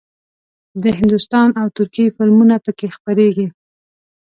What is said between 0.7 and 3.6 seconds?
د هندوستان او ترکیې فلمونه پکې خپرېږي.